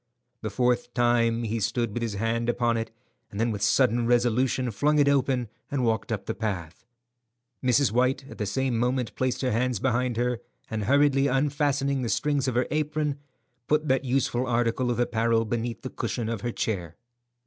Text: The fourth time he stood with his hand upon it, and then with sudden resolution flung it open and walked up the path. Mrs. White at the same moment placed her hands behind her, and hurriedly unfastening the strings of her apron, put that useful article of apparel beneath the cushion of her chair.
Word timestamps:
The 0.41 0.49
fourth 0.49 0.95
time 0.95 1.43
he 1.43 1.59
stood 1.59 1.93
with 1.93 2.01
his 2.01 2.15
hand 2.15 2.49
upon 2.49 2.75
it, 2.75 2.89
and 3.29 3.39
then 3.39 3.51
with 3.51 3.61
sudden 3.61 4.07
resolution 4.07 4.71
flung 4.71 4.97
it 4.97 5.07
open 5.07 5.47
and 5.69 5.85
walked 5.85 6.11
up 6.11 6.25
the 6.25 6.33
path. 6.33 6.83
Mrs. 7.63 7.91
White 7.91 8.25
at 8.27 8.39
the 8.39 8.47
same 8.47 8.79
moment 8.79 9.13
placed 9.13 9.41
her 9.41 9.51
hands 9.51 9.77
behind 9.79 10.17
her, 10.17 10.39
and 10.71 10.85
hurriedly 10.85 11.27
unfastening 11.27 12.01
the 12.01 12.09
strings 12.09 12.47
of 12.47 12.55
her 12.55 12.65
apron, 12.71 13.19
put 13.67 13.89
that 13.89 14.03
useful 14.03 14.47
article 14.47 14.89
of 14.89 14.99
apparel 14.99 15.45
beneath 15.45 15.83
the 15.83 15.91
cushion 15.91 16.29
of 16.29 16.41
her 16.41 16.51
chair. 16.51 16.95